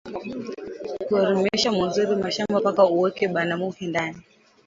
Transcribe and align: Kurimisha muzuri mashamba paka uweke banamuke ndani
Kurimisha 1.05 1.69
muzuri 1.77 2.11
mashamba 2.23 2.59
paka 2.65 2.83
uweke 2.93 3.25
banamuke 3.33 3.83
ndani 3.91 4.21